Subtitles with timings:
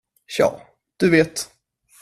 [0.33, 0.49] Tja,
[0.97, 1.47] du vet.